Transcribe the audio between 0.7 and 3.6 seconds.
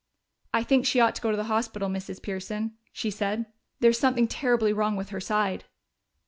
she ought to go to the hospital, Mrs. Pearson," she said.